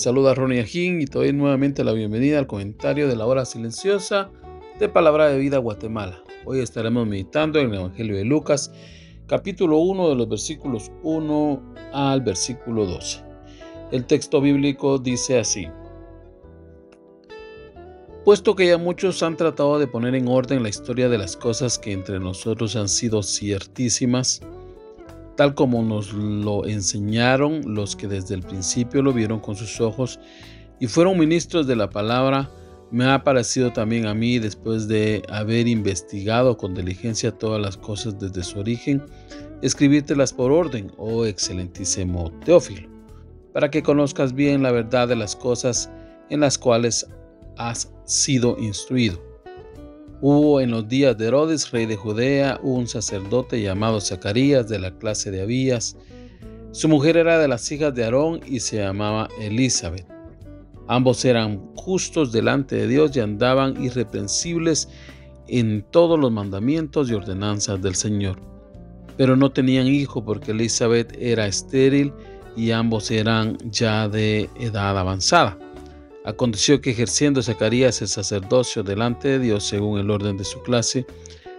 Saluda 0.00 0.32
Ronnie 0.32 0.60
Ajín 0.60 1.02
y 1.02 1.04
te 1.04 1.30
nuevamente 1.34 1.84
la 1.84 1.92
bienvenida 1.92 2.38
al 2.38 2.46
comentario 2.46 3.06
de 3.06 3.16
la 3.16 3.26
hora 3.26 3.44
silenciosa 3.44 4.30
de 4.78 4.88
Palabra 4.88 5.28
de 5.28 5.38
Vida 5.38 5.58
Guatemala. 5.58 6.24
Hoy 6.46 6.60
estaremos 6.60 7.06
meditando 7.06 7.58
en 7.58 7.68
el 7.68 7.80
Evangelio 7.80 8.16
de 8.16 8.24
Lucas, 8.24 8.72
capítulo 9.26 9.76
1 9.76 10.08
de 10.08 10.14
los 10.14 10.26
versículos 10.26 10.90
1 11.02 11.74
al 11.92 12.22
versículo 12.22 12.86
12. 12.86 13.22
El 13.92 14.06
texto 14.06 14.40
bíblico 14.40 14.98
dice 14.98 15.38
así. 15.38 15.68
Puesto 18.24 18.56
que 18.56 18.68
ya 18.68 18.78
muchos 18.78 19.22
han 19.22 19.36
tratado 19.36 19.78
de 19.78 19.86
poner 19.86 20.14
en 20.14 20.28
orden 20.28 20.62
la 20.62 20.70
historia 20.70 21.10
de 21.10 21.18
las 21.18 21.36
cosas 21.36 21.78
que 21.78 21.92
entre 21.92 22.18
nosotros 22.18 22.74
han 22.74 22.88
sido 22.88 23.22
ciertísimas, 23.22 24.40
tal 25.40 25.54
como 25.54 25.82
nos 25.82 26.12
lo 26.12 26.66
enseñaron 26.66 27.62
los 27.74 27.96
que 27.96 28.06
desde 28.06 28.34
el 28.34 28.42
principio 28.42 29.00
lo 29.00 29.14
vieron 29.14 29.40
con 29.40 29.56
sus 29.56 29.80
ojos 29.80 30.20
y 30.80 30.86
fueron 30.86 31.18
ministros 31.18 31.66
de 31.66 31.76
la 31.76 31.88
palabra, 31.88 32.50
me 32.90 33.06
ha 33.06 33.24
parecido 33.24 33.72
también 33.72 34.04
a 34.04 34.12
mí, 34.12 34.38
después 34.38 34.86
de 34.86 35.22
haber 35.30 35.66
investigado 35.66 36.58
con 36.58 36.74
diligencia 36.74 37.32
todas 37.32 37.58
las 37.58 37.78
cosas 37.78 38.20
desde 38.20 38.42
su 38.42 38.58
origen, 38.58 39.02
escribírtelas 39.62 40.34
por 40.34 40.52
orden, 40.52 40.92
oh 40.98 41.24
excelentísimo 41.24 42.30
Teófilo, 42.44 42.90
para 43.54 43.70
que 43.70 43.82
conozcas 43.82 44.34
bien 44.34 44.62
la 44.62 44.72
verdad 44.72 45.08
de 45.08 45.16
las 45.16 45.36
cosas 45.36 45.90
en 46.28 46.40
las 46.40 46.58
cuales 46.58 47.06
has 47.56 47.90
sido 48.04 48.58
instruido 48.58 49.29
Hubo 50.22 50.60
en 50.60 50.70
los 50.70 50.86
días 50.86 51.16
de 51.16 51.28
Herodes, 51.28 51.70
rey 51.70 51.86
de 51.86 51.96
Judea, 51.96 52.60
un 52.62 52.86
sacerdote 52.86 53.62
llamado 53.62 54.02
Zacarías 54.02 54.68
de 54.68 54.78
la 54.78 54.90
clase 54.90 55.30
de 55.30 55.40
Abías. 55.40 55.96
Su 56.72 56.88
mujer 56.88 57.16
era 57.16 57.38
de 57.38 57.48
las 57.48 57.72
hijas 57.72 57.94
de 57.94 58.04
Aarón 58.04 58.40
y 58.46 58.60
se 58.60 58.76
llamaba 58.76 59.28
Elizabeth. 59.40 60.06
Ambos 60.88 61.24
eran 61.24 61.74
justos 61.74 62.32
delante 62.32 62.76
de 62.76 62.86
Dios 62.86 63.16
y 63.16 63.20
andaban 63.20 63.82
irreprensibles 63.82 64.90
en 65.48 65.86
todos 65.90 66.18
los 66.18 66.30
mandamientos 66.30 67.10
y 67.10 67.14
ordenanzas 67.14 67.80
del 67.80 67.94
Señor. 67.94 68.42
Pero 69.16 69.36
no 69.36 69.50
tenían 69.52 69.86
hijo 69.86 70.22
porque 70.22 70.50
Elizabeth 70.50 71.16
era 71.18 71.46
estéril 71.46 72.12
y 72.56 72.72
ambos 72.72 73.10
eran 73.10 73.56
ya 73.70 74.06
de 74.06 74.50
edad 74.58 74.98
avanzada. 74.98 75.56
Aconteció 76.24 76.82
que 76.82 76.90
ejerciendo 76.90 77.42
Zacarías 77.42 78.02
el 78.02 78.08
sacerdocio 78.08 78.82
delante 78.82 79.28
de 79.28 79.38
Dios 79.38 79.64
según 79.64 79.98
el 79.98 80.10
orden 80.10 80.36
de 80.36 80.44
su 80.44 80.62
clase, 80.62 81.06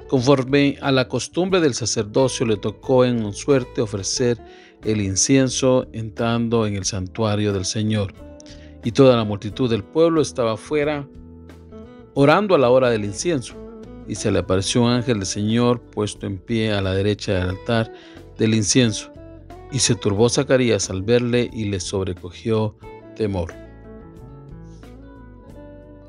conforme 0.07 0.77
a 0.81 0.91
la 0.91 1.07
costumbre 1.07 1.59
del 1.61 1.73
sacerdocio 1.73 2.45
le 2.45 2.57
tocó 2.57 3.03
en 3.05 3.33
suerte 3.33 3.81
ofrecer 3.81 4.37
el 4.83 5.01
incienso 5.01 5.87
entrando 5.93 6.67
en 6.67 6.75
el 6.75 6.85
santuario 6.85 7.53
del 7.53 7.65
Señor. 7.65 8.13
Y 8.83 8.91
toda 8.91 9.15
la 9.15 9.23
multitud 9.23 9.69
del 9.69 9.83
pueblo 9.83 10.21
estaba 10.21 10.57
fuera 10.57 11.07
orando 12.13 12.53
a 12.53 12.59
la 12.59 12.69
hora 12.69 12.89
del 12.89 13.05
incienso. 13.05 13.55
Y 14.07 14.15
se 14.15 14.31
le 14.31 14.39
apareció 14.39 14.83
un 14.83 14.89
ángel 14.89 15.19
del 15.19 15.27
Señor 15.27 15.81
puesto 15.81 16.27
en 16.27 16.37
pie 16.37 16.71
a 16.71 16.81
la 16.81 16.93
derecha 16.93 17.33
del 17.33 17.49
altar 17.49 17.91
del 18.37 18.53
incienso. 18.53 19.11
Y 19.71 19.79
se 19.79 19.95
turbó 19.95 20.29
Zacarías 20.29 20.89
al 20.89 21.01
verle 21.01 21.49
y 21.51 21.65
le 21.65 21.79
sobrecogió 21.79 22.75
temor. 23.15 23.70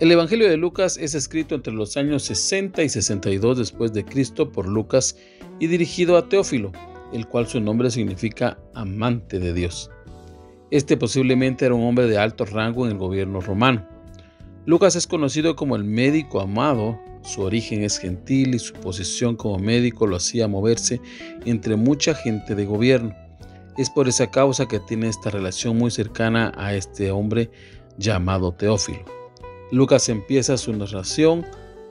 El 0.02 0.10
Evangelio 0.10 0.50
de 0.50 0.56
Lucas 0.56 0.96
es 0.96 1.14
escrito 1.14 1.54
entre 1.54 1.72
los 1.72 1.96
años 1.96 2.24
60 2.24 2.82
y 2.82 2.88
62 2.88 3.56
después 3.56 3.92
de 3.92 4.04
Cristo 4.04 4.50
por 4.50 4.66
Lucas 4.66 5.16
y 5.60 5.68
dirigido 5.68 6.16
a 6.16 6.28
Teófilo, 6.28 6.72
el 7.12 7.28
cual 7.28 7.46
su 7.46 7.60
nombre 7.60 7.88
significa 7.88 8.58
amante 8.74 9.38
de 9.38 9.52
Dios. 9.52 9.92
Este 10.72 10.96
posiblemente 10.96 11.66
era 11.66 11.76
un 11.76 11.84
hombre 11.84 12.08
de 12.08 12.18
alto 12.18 12.44
rango 12.44 12.84
en 12.84 12.90
el 12.90 12.98
gobierno 12.98 13.40
romano. 13.40 13.86
Lucas 14.66 14.96
es 14.96 15.06
conocido 15.06 15.54
como 15.54 15.76
el 15.76 15.84
médico 15.84 16.40
amado, 16.40 16.98
su 17.22 17.42
origen 17.42 17.84
es 17.84 17.96
gentil 17.96 18.56
y 18.56 18.58
su 18.58 18.72
posición 18.72 19.36
como 19.36 19.60
médico 19.60 20.08
lo 20.08 20.16
hacía 20.16 20.48
moverse 20.48 21.00
entre 21.44 21.76
mucha 21.76 22.12
gente 22.12 22.56
de 22.56 22.64
gobierno. 22.64 23.14
Es 23.78 23.88
por 23.88 24.08
esa 24.08 24.32
causa 24.32 24.66
que 24.66 24.80
tiene 24.80 25.06
esta 25.06 25.30
relación 25.30 25.78
muy 25.78 25.92
cercana 25.92 26.52
a 26.56 26.74
este 26.74 27.12
hombre 27.12 27.52
llamado 27.98 28.50
Teófilo. 28.50 29.21
Lucas 29.72 30.10
empieza 30.10 30.58
su 30.58 30.70
narración 30.74 31.46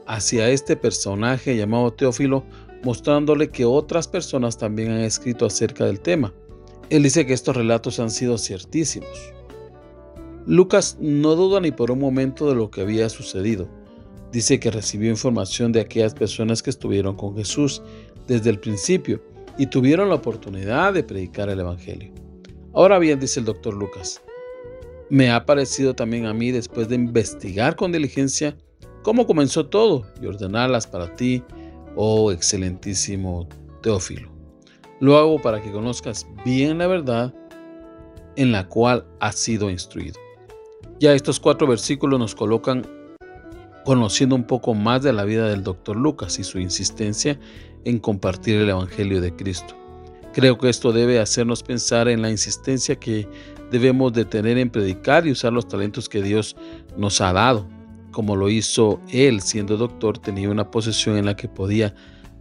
hacia 0.05 0.49
este 0.49 0.75
personaje 0.75 1.57
llamado 1.57 1.91
Teófilo, 1.91 2.43
mostrándole 2.83 3.49
que 3.49 3.65
otras 3.65 4.07
personas 4.07 4.59
también 4.59 4.91
han 4.91 5.01
escrito 5.01 5.47
acerca 5.47 5.85
del 5.85 5.99
tema. 5.99 6.31
Él 6.91 7.01
dice 7.01 7.25
que 7.25 7.33
estos 7.33 7.57
relatos 7.57 7.99
han 7.99 8.11
sido 8.11 8.37
ciertísimos. 8.37 9.33
Lucas 10.45 10.97
no 10.99 11.35
duda 11.35 11.59
ni 11.59 11.71
por 11.71 11.89
un 11.89 11.97
momento 11.97 12.47
de 12.47 12.53
lo 12.53 12.69
que 12.69 12.81
había 12.81 13.09
sucedido. 13.09 13.67
Dice 14.31 14.59
que 14.59 14.69
recibió 14.69 15.09
información 15.09 15.71
de 15.71 15.81
aquellas 15.81 16.13
personas 16.13 16.61
que 16.61 16.69
estuvieron 16.69 17.15
con 17.15 17.35
Jesús 17.35 17.81
desde 18.27 18.51
el 18.51 18.59
principio 18.59 19.23
y 19.57 19.65
tuvieron 19.65 20.09
la 20.09 20.15
oportunidad 20.15 20.93
de 20.93 21.03
predicar 21.03 21.49
el 21.49 21.59
Evangelio. 21.59 22.13
Ahora 22.73 22.99
bien, 22.99 23.19
dice 23.19 23.39
el 23.39 23.47
doctor 23.47 23.73
Lucas, 23.73 24.21
me 25.11 25.29
ha 25.29 25.45
parecido 25.45 25.93
también 25.93 26.25
a 26.25 26.33
mí, 26.33 26.51
después 26.51 26.87
de 26.87 26.95
investigar 26.95 27.75
con 27.75 27.91
diligencia 27.91 28.57
cómo 29.03 29.27
comenzó 29.27 29.67
todo 29.67 30.05
y 30.21 30.25
ordenarlas 30.25 30.87
para 30.87 31.13
ti, 31.15 31.43
oh 31.97 32.31
excelentísimo 32.31 33.49
Teófilo. 33.81 34.31
Lo 35.01 35.17
hago 35.17 35.41
para 35.41 35.61
que 35.61 35.69
conozcas 35.69 36.25
bien 36.45 36.77
la 36.77 36.87
verdad 36.87 37.33
en 38.37 38.53
la 38.53 38.69
cual 38.69 39.05
has 39.19 39.35
sido 39.35 39.69
instruido. 39.69 40.17
Ya 41.01 41.13
estos 41.13 41.41
cuatro 41.41 41.67
versículos 41.67 42.17
nos 42.17 42.33
colocan 42.33 42.87
conociendo 43.83 44.33
un 44.33 44.45
poco 44.45 44.73
más 44.75 45.03
de 45.03 45.11
la 45.11 45.25
vida 45.25 45.49
del 45.49 45.63
doctor 45.63 45.97
Lucas 45.97 46.39
y 46.39 46.45
su 46.45 46.57
insistencia 46.57 47.37
en 47.83 47.99
compartir 47.99 48.61
el 48.61 48.69
Evangelio 48.69 49.19
de 49.19 49.35
Cristo. 49.35 49.75
Creo 50.31 50.57
que 50.57 50.69
esto 50.69 50.93
debe 50.93 51.19
hacernos 51.19 51.63
pensar 51.63 52.07
en 52.07 52.21
la 52.21 52.29
insistencia 52.29 52.95
que 52.95 53.27
debemos 53.71 54.13
de 54.13 54.25
tener 54.25 54.57
en 54.57 54.69
predicar 54.69 55.25
y 55.25 55.31
usar 55.31 55.53
los 55.53 55.67
talentos 55.67 56.09
que 56.09 56.21
Dios 56.21 56.55
nos 56.97 57.21
ha 57.21 57.33
dado. 57.33 57.67
Como 58.11 58.35
lo 58.35 58.49
hizo 58.49 58.99
él 59.09 59.41
siendo 59.41 59.77
doctor, 59.77 60.17
tenía 60.17 60.49
una 60.49 60.69
posición 60.69 61.17
en 61.17 61.25
la 61.25 61.35
que 61.35 61.47
podía 61.47 61.95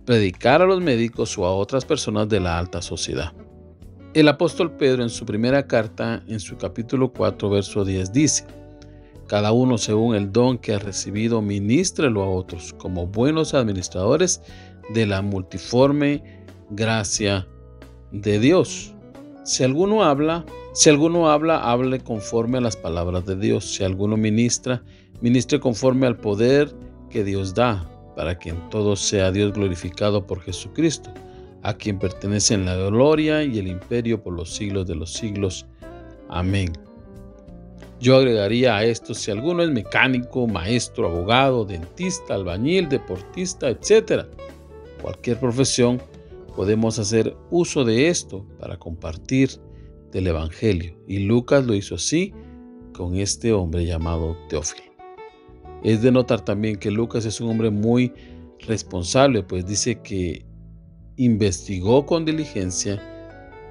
predicar 0.05 0.61
a 0.61 0.67
los 0.67 0.81
médicos 0.81 1.39
o 1.39 1.47
a 1.47 1.55
otras 1.55 1.85
personas 1.85 2.29
de 2.29 2.41
la 2.41 2.59
alta 2.59 2.83
sociedad. 2.83 3.33
El 4.13 4.27
apóstol 4.27 4.73
Pedro 4.73 5.05
en 5.05 5.11
su 5.11 5.25
primera 5.25 5.69
carta, 5.69 6.25
en 6.27 6.41
su 6.41 6.57
capítulo 6.57 7.13
4, 7.13 7.49
verso 7.49 7.85
10, 7.85 8.13
dice, 8.13 8.45
Cada 9.29 9.53
uno 9.53 9.79
según 9.79 10.17
el 10.17 10.33
don 10.33 10.59
que 10.59 10.75
ha 10.75 10.81
recibido, 10.81 11.41
ministrelo 11.41 12.25
a 12.25 12.29
otros 12.29 12.75
como 12.77 13.07
buenos 13.07 13.55
administradores 13.55 14.43
de 14.93 15.07
la 15.07 15.23
multiforme 15.23 16.25
gracia 16.71 17.47
de 18.11 18.41
Dios. 18.41 18.93
Si 19.45 19.63
alguno 19.63 20.03
habla, 20.03 20.45
si 20.73 20.89
alguno 20.89 21.31
habla, 21.31 21.59
hable 21.71 21.99
conforme 22.01 22.59
a 22.59 22.61
las 22.61 22.77
palabras 22.77 23.27
de 23.27 23.37
Dios. 23.37 23.75
Si 23.75 23.83
alguno 23.83 24.17
ministra, 24.17 24.83
ministre 25.21 25.59
conforme 25.59 26.07
al 26.07 26.17
poder 26.17 26.73
que 27.11 27.25
Dios 27.25 27.55
da, 27.55 27.91
para 28.15 28.39
que 28.39 28.51
en 28.51 28.71
todo 28.71 28.95
sea 28.95 29.33
Dios 29.33 29.53
glorificado 29.53 30.27
por 30.27 30.41
Jesucristo, 30.43 31.13
a 31.63 31.75
quien 31.75 31.99
pertenecen 31.99 32.65
la 32.65 32.77
gloria 32.77 33.43
y 33.43 33.59
el 33.59 33.67
imperio 33.67 34.23
por 34.23 34.35
los 34.35 34.55
siglos 34.55 34.87
de 34.87 34.95
los 34.95 35.13
siglos. 35.13 35.67
Amén. 36.29 36.73
Yo 37.99 38.17
agregaría 38.17 38.77
a 38.77 38.85
esto 38.85 39.13
si 39.13 39.31
alguno 39.31 39.63
es 39.63 39.71
mecánico, 39.71 40.47
maestro, 40.47 41.09
abogado, 41.09 41.65
dentista, 41.65 42.35
albañil, 42.35 42.89
deportista, 42.89 43.69
etc. 43.69 44.25
Cualquier 45.03 45.39
profesión 45.39 46.01
podemos 46.57 46.99
hacer 46.99 47.37
uso 47.51 47.85
de 47.85 48.09
esto 48.09 48.47
para 48.59 48.79
compartir 48.79 49.51
del 50.13 50.27
Evangelio. 50.27 50.97
Y 51.07 51.21
Lucas 51.21 51.67
lo 51.67 51.75
hizo 51.75 51.95
así 51.97 52.33
con 52.93 53.17
este 53.17 53.53
hombre 53.53 53.87
llamado 53.87 54.37
Teófilo. 54.49 54.91
Es 55.83 56.03
de 56.03 56.13
notar 56.13 56.45
también 56.45 56.77
que 56.77 56.91
Lucas 56.91 57.25
es 57.25 57.41
un 57.41 57.51
hombre 57.51 57.71
muy 57.71 58.13
responsable, 58.61 59.43
pues 59.43 59.67
dice 59.67 60.01
que 60.03 60.45
investigó 61.17 62.07
con 62.07 62.25
diligencia 62.25 63.03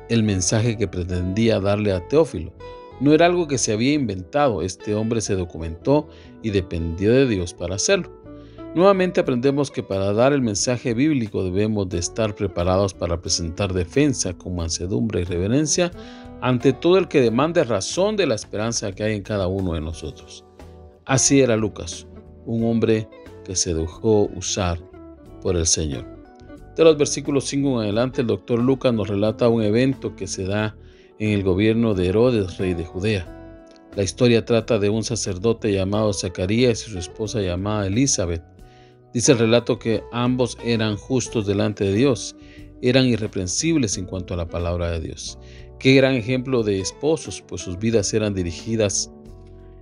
el 0.09 0.24
mensaje 0.24 0.77
que 0.77 0.88
pretendía 0.88 1.59
darle 1.59 1.91
a 1.91 2.07
Teófilo. 2.07 2.53
No 3.00 3.13
era 3.13 3.27
algo 3.27 3.47
que 3.47 3.57
se 3.57 3.71
había 3.71 3.94
inventado, 3.94 4.62
este 4.62 4.94
hombre 4.94 5.21
se 5.21 5.36
documentó 5.36 6.09
y 6.41 6.50
dependió 6.50 7.13
de 7.13 7.27
Dios 7.27 7.53
para 7.53 7.75
hacerlo. 7.75 8.19
Nuevamente 8.75 9.19
aprendemos 9.19 9.71
que 9.71 9.81
para 9.81 10.13
dar 10.13 10.31
el 10.31 10.41
mensaje 10.41 10.94
bíblico 10.94 11.44
debemos 11.44 11.89
de 11.89 11.97
estar 11.97 12.36
preparados 12.36 12.94
para 12.94 13.19
presentar 13.19 13.74
defensa 13.74 14.33
con 14.33 14.56
mansedumbre 14.56 15.21
y 15.21 15.24
reverencia 15.24 15.91
ante 16.41 16.74
todo 16.74 16.97
el 16.97 17.07
que 17.07 17.21
demande 17.21 17.63
razón 17.63 18.15
de 18.15 18.27
la 18.27 18.36
esperanza 18.36 18.91
que 18.91 19.03
hay 19.03 19.15
en 19.15 19.24
cada 19.24 19.47
uno 19.47 19.74
de 19.74 19.81
nosotros. 19.81 20.45
Así 21.06 21.41
era 21.41 21.56
Lucas, 21.56 22.07
un 22.45 22.63
hombre 22.63 23.07
que 23.45 23.56
se 23.56 23.74
dejó 23.74 24.30
usar 24.36 24.80
por 25.41 25.56
el 25.56 25.65
Señor. 25.65 26.06
De 26.75 26.83
los 26.83 26.97
versículos 26.97 27.45
5 27.45 27.69
en 27.69 27.83
adelante, 27.83 28.21
el 28.21 28.27
doctor 28.27 28.59
Lucas 28.59 28.94
nos 28.94 29.07
relata 29.07 29.50
un 29.50 29.63
evento 29.63 30.15
que 30.15 30.27
se 30.27 30.45
da 30.45 30.75
en 31.18 31.31
el 31.31 31.44
gobierno 31.44 31.94
de 31.94 32.07
Herodes, 32.07 32.57
rey 32.57 32.74
de 32.74 32.86
Judea. 32.86 33.36
La 33.95 34.03
historia 34.03 34.45
trata 34.45 34.80
de 34.80 34.89
un 34.89 35.03
sacerdote 35.03 35.74
llamado 35.74 36.13
Zacarías 36.13 36.88
y 36.88 36.91
su 36.91 37.00
esposa 37.00 37.41
llamada 37.41 37.88
Elizabeth 37.88 38.44
Dice 39.13 39.31
el 39.31 39.39
relato 39.39 39.80
que 39.80 40.03
ambos 40.12 40.56
eran 40.63 40.95
justos 40.95 41.47
delante 41.47 41.83
de 41.83 41.94
Dios, 41.94 42.36
eran 42.81 43.06
irreprensibles 43.07 43.97
en 43.97 44.06
cuanto 44.06 44.36
a 44.36 44.38
la 44.38 44.47
palabra 44.47 44.91
de 44.91 45.00
Dios. 45.00 45.39
Qué 45.80 45.94
gran 45.94 46.16
ejemplo 46.16 46.62
de 46.62 46.81
esposos, 46.81 47.42
pues 47.48 47.62
sus 47.62 47.80
vidas 47.80 48.14
eran 48.14 48.34
dirigidas 48.34 49.10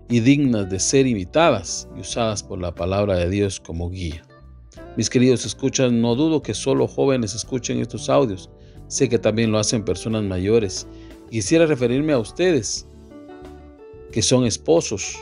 y 0.10 0.20
dignas 0.20 0.70
de 0.70 0.80
ser 0.80 1.08
imitadas 1.08 1.90
y 1.98 2.02
usadas 2.02 2.44
por 2.44 2.62
la 2.62 2.76
palabra 2.76 3.16
de 3.16 3.28
Dios 3.28 3.60
como 3.60 3.90
guía. 3.90 4.22
Mis 4.96 5.10
queridos 5.10 5.44
escuchas, 5.44 5.92
no 5.92 6.14
dudo 6.14 6.44
que 6.44 6.54
solo 6.54 6.88
jóvenes 6.88 7.34
escuchen 7.34 7.80
estos 7.80 8.12
audios. 8.12 8.48
Sé 8.88 9.10
que 9.10 9.18
también 9.18 9.52
lo 9.52 9.58
hacen 9.58 9.84
personas 9.84 10.24
mayores. 10.24 10.86
Quisiera 11.32 11.66
referirme 11.66 12.14
a 12.14 12.20
ustedes, 12.20 12.88
que 14.12 14.22
son 14.22 14.46
esposos. 14.46 15.18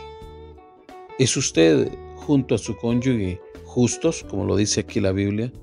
¿Es 1.17 1.37
usted 1.37 1.89
junto 2.15 2.53
a 2.53 2.57
su 2.57 2.75
cónyuge 2.75 3.39
justos, 3.63 4.25
como 4.29 4.43
lo 4.43 4.57
dice 4.57 4.81
aquí 4.81 4.99
la 4.99 5.13
Biblia? 5.13 5.53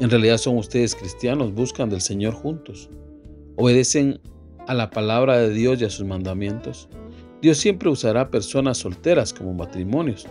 En 0.00 0.10
realidad 0.10 0.36
son 0.36 0.58
ustedes 0.58 0.94
cristianos, 0.94 1.54
buscan 1.54 1.88
del 1.88 2.02
Señor 2.02 2.34
juntos, 2.34 2.90
obedecen 3.56 4.20
a 4.66 4.74
la 4.74 4.90
palabra 4.90 5.38
de 5.38 5.50
Dios 5.50 5.80
y 5.80 5.84
a 5.84 5.90
sus 5.90 6.06
mandamientos. 6.06 6.88
Dios 7.40 7.58
siempre 7.58 7.88
usará 7.88 8.30
personas 8.30 8.78
solteras 8.78 9.32
como 9.32 9.52
matrimonios 9.52 10.26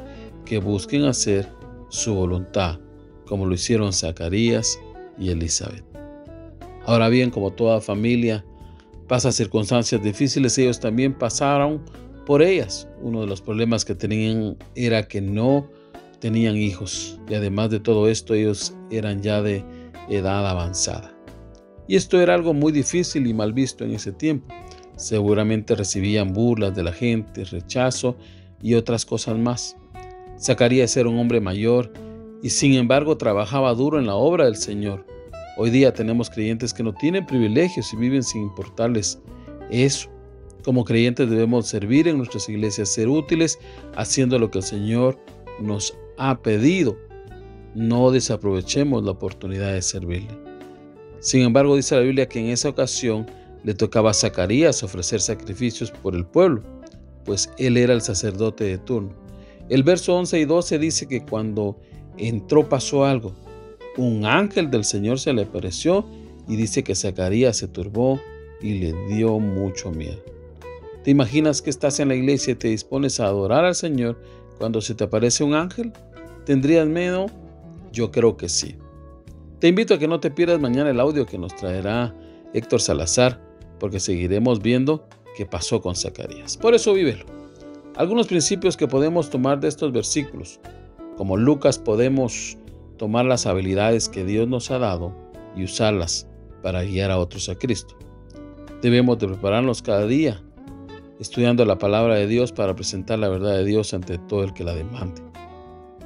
que 0.46 0.60
busquen 0.60 1.06
hacer 1.06 1.48
su 1.90 2.16
voluntad, 2.16 2.80
como 3.26 3.46
lo 3.46 3.54
hicieron 3.54 3.92
Zacarías 3.92 4.80
y 5.20 5.30
Elizabeth. 5.30 5.84
Ahora 6.86 7.10
bien, 7.10 7.30
como 7.30 7.52
toda 7.52 7.82
familia 7.82 8.46
pasa 9.08 9.32
circunstancias 9.32 10.02
difíciles, 10.02 10.58
ellos 10.58 10.80
también 10.80 11.14
pasaron 11.14 11.82
por 12.26 12.42
ellas. 12.42 12.88
Uno 13.02 13.22
de 13.22 13.28
los 13.28 13.42
problemas 13.42 13.84
que 13.84 13.94
tenían 13.94 14.58
era 14.76 15.08
que 15.08 15.22
no 15.22 15.70
tenían 16.20 16.56
hijos 16.56 17.20
y 17.28 17.34
además 17.34 17.72
de 17.72 17.80
todo 17.80 18.08
esto 18.08 18.36
ellos 18.36 18.74
eran 18.90 19.22
ya 19.22 19.42
de 19.42 19.66
edad 20.08 20.48
avanzada. 20.48 21.14
Y 21.92 21.98
esto 21.98 22.22
era 22.22 22.36
algo 22.36 22.54
muy 22.54 22.72
difícil 22.72 23.28
y 23.28 23.34
mal 23.34 23.52
visto 23.52 23.84
en 23.84 23.92
ese 23.92 24.14
tiempo. 24.14 24.48
Seguramente 24.96 25.76
recibían 25.76 26.32
burlas 26.32 26.74
de 26.74 26.84
la 26.84 26.94
gente, 26.94 27.44
rechazo 27.44 28.16
y 28.62 28.76
otras 28.76 29.06
cosas 29.06 29.38
más. 29.38 29.76
Zacarías 30.40 30.96
era 30.96 31.10
un 31.10 31.20
hombre 31.20 31.42
mayor 31.42 31.92
y 32.42 32.50
sin 32.50 32.76
embargo 32.76 33.18
trabajaba 33.18 33.74
duro 33.74 34.00
en 34.00 34.06
la 34.06 34.16
obra 34.16 34.46
del 34.46 34.56
Señor. 34.56 35.06
Hoy 35.58 35.70
día 35.70 35.92
tenemos 35.94 36.30
creyentes 36.30 36.74
que 36.74 36.82
no 36.82 36.94
tienen 36.94 37.26
privilegios 37.26 37.92
y 37.92 37.98
viven 37.98 38.24
sin 38.24 38.44
importarles 38.44 39.20
eso. 39.70 40.10
Como 40.64 40.86
creyentes 40.86 41.30
debemos 41.30 41.68
servir 41.68 42.08
en 42.08 42.20
nuestras 42.20 42.48
iglesias, 42.48 42.88
ser 42.88 43.10
útiles, 43.10 43.60
haciendo 43.98 44.40
lo 44.40 44.50
que 44.50 44.60
el 44.60 44.64
Señor 44.64 45.20
nos 45.60 45.94
ha 46.18 46.42
pedido. 46.42 46.96
No 47.76 48.12
desaprovechemos 48.12 49.04
la 49.04 49.12
oportunidad 49.12 49.74
de 49.74 49.82
servirle. 49.82 50.51
Sin 51.22 51.44
embargo, 51.44 51.76
dice 51.76 51.96
la 51.96 52.02
Biblia 52.02 52.28
que 52.28 52.40
en 52.40 52.48
esa 52.48 52.70
ocasión 52.70 53.28
le 53.64 53.76
tocaba 53.76 54.10
a 54.10 54.14
Zacarías 54.14 54.82
ofrecer 54.82 55.22
sacrificios 55.22 55.92
por 55.92 56.16
el 56.16 56.26
pueblo, 56.26 56.64
pues 57.24 57.52
él 57.60 57.78
era 57.78 57.94
el 57.94 58.02
sacerdote 58.02 58.64
de 58.64 58.80
turno. 58.80 59.14
El 59.70 59.84
verso 59.84 60.16
11 60.16 60.40
y 60.40 60.46
12 60.46 60.80
dice 60.80 61.08
que 61.08 61.24
cuando 61.24 61.80
entró 62.18 62.68
pasó 62.68 63.06
algo. 63.06 63.36
Un 63.98 64.26
ángel 64.26 64.72
del 64.72 64.84
Señor 64.84 65.20
se 65.20 65.32
le 65.32 65.44
apareció 65.44 66.06
y 66.48 66.56
dice 66.56 66.84
que 66.84 66.96
Zacarías 66.96 67.56
se 67.56 67.68
turbó 67.68 68.20
y 68.60 68.80
le 68.80 68.94
dio 69.08 69.38
mucho 69.38 69.92
miedo. 69.92 70.24
¿Te 71.04 71.12
imaginas 71.12 71.62
que 71.62 71.70
estás 71.70 72.00
en 72.00 72.08
la 72.08 72.16
iglesia 72.16 72.54
y 72.54 72.56
te 72.56 72.70
dispones 72.70 73.20
a 73.20 73.26
adorar 73.26 73.64
al 73.64 73.76
Señor 73.76 74.20
cuando 74.58 74.82
se 74.82 74.96
te 74.96 75.04
aparece 75.04 75.44
un 75.44 75.54
ángel? 75.54 75.94
¿Tendrías 76.46 76.88
miedo? 76.88 77.28
Yo 77.92 78.12
creo 78.12 78.38
que 78.38 78.50
sí. 78.50 78.76
Te 79.62 79.68
invito 79.68 79.94
a 79.94 80.00
que 80.00 80.08
no 80.08 80.20
te 80.20 80.32
pierdas 80.32 80.60
mañana 80.60 80.90
el 80.90 81.00
audio 81.00 81.28
que 81.28 81.38
nos 81.38 81.56
traerá 81.56 82.16
Héctor 82.52 82.82
Salazar, 82.82 83.40
porque 83.80 84.00
seguiremos 84.00 84.60
viendo 84.60 85.08
qué 85.38 85.46
pasó 85.46 85.82
con 85.82 85.96
Zacarías. 85.96 86.58
Por 86.58 86.74
eso 86.74 86.96
vívelo. 86.96 87.26
Algunos 87.96 88.26
principios 88.26 88.76
que 88.76 88.88
podemos 88.88 89.30
tomar 89.30 89.60
de 89.60 89.68
estos 89.68 89.92
versículos. 89.92 90.60
Como 91.16 91.38
Lucas 91.38 91.78
podemos 91.78 92.58
tomar 92.98 93.26
las 93.26 93.46
habilidades 93.46 94.10
que 94.10 94.26
Dios 94.26 94.48
nos 94.48 94.72
ha 94.72 94.80
dado 94.80 95.16
y 95.56 95.64
usarlas 95.64 96.28
para 96.64 96.82
guiar 96.82 97.12
a 97.12 97.20
otros 97.20 97.48
a 97.48 97.54
Cristo. 97.54 97.96
Debemos 98.82 99.20
de 99.20 99.28
prepararnos 99.28 99.84
cada 99.84 100.08
día 100.08 100.42
estudiando 101.20 101.66
la 101.66 101.78
palabra 101.78 102.16
de 102.16 102.26
Dios 102.26 102.52
para 102.52 102.76
presentar 102.76 103.20
la 103.20 103.30
verdad 103.30 103.58
de 103.58 103.66
Dios 103.66 103.94
ante 103.94 104.18
todo 104.18 104.44
el 104.44 104.54
que 104.54 104.64
la 104.64 104.74
demande. 104.74 105.22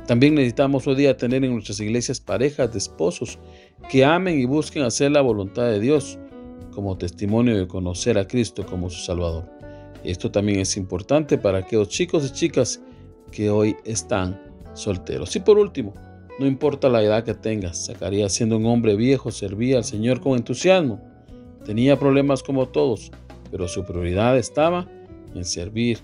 También 0.07 0.35
necesitamos 0.35 0.85
hoy 0.85 0.95
día 0.95 1.17
tener 1.17 1.43
en 1.43 1.53
nuestras 1.53 1.79
iglesias 1.79 2.19
parejas 2.19 2.71
de 2.71 2.77
esposos 2.77 3.39
que 3.89 4.05
amen 4.05 4.39
y 4.39 4.45
busquen 4.45 4.83
hacer 4.83 5.11
la 5.11 5.21
voluntad 5.21 5.63
de 5.63 5.79
Dios 5.79 6.19
como 6.71 6.97
testimonio 6.97 7.57
de 7.57 7.67
conocer 7.67 8.19
a 8.19 8.27
Cristo 8.27 8.65
como 8.65 8.89
su 8.89 9.03
Salvador. 9.03 9.49
Esto 10.03 10.29
también 10.29 10.59
es 10.59 10.77
importante 10.77 11.39
para 11.39 11.59
aquellos 11.59 11.89
chicos 11.89 12.27
y 12.27 12.33
chicas 12.33 12.81
que 13.31 13.49
hoy 13.49 13.75
están 13.83 14.39
solteros. 14.73 15.35
Y 15.35 15.39
por 15.39 15.57
último, 15.57 15.95
no 16.37 16.45
importa 16.45 16.87
la 16.89 17.01
edad 17.01 17.23
que 17.23 17.33
tengas, 17.33 17.87
Zacarías 17.87 18.31
siendo 18.33 18.57
un 18.57 18.67
hombre 18.67 18.95
viejo 18.95 19.31
servía 19.31 19.77
al 19.77 19.85
Señor 19.85 20.21
con 20.21 20.37
entusiasmo. 20.37 21.01
Tenía 21.65 21.97
problemas 21.97 22.43
como 22.43 22.67
todos, 22.67 23.11
pero 23.49 23.67
su 23.67 23.83
prioridad 23.83 24.37
estaba 24.37 24.87
en 25.33 25.45
servir 25.45 25.97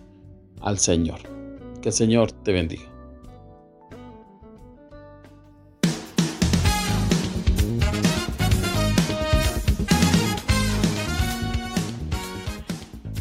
al 0.59 0.79
Señor. 0.79 1.19
Que 1.81 1.89
el 1.89 1.93
Señor 1.93 2.31
te 2.31 2.51
bendiga. 2.51 2.90